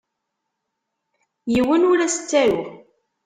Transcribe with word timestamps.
Yiwen 1.53 1.87
ur 1.91 1.99
as-ttaruɣ. 1.99 2.67